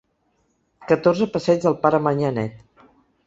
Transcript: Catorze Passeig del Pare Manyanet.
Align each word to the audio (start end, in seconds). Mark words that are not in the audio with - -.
Catorze 0.91 1.27
Passeig 1.35 1.61
del 1.67 1.77
Pare 1.83 1.99
Manyanet. 2.07 2.57